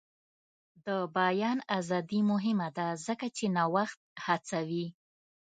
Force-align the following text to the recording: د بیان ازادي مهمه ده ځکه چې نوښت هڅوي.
د 0.85 0.87
بیان 1.17 1.57
ازادي 1.79 2.21
مهمه 2.31 2.67
ده 2.77 2.87
ځکه 3.05 3.27
چې 3.37 3.45
نوښت 3.55 3.99
هڅوي. 4.25 4.87